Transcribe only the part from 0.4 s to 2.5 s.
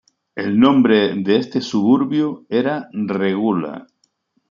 nombre de este suburbio